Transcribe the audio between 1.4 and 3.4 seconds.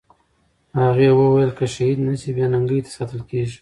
چې که شهید نه سي، بې ننګۍ ته ساتل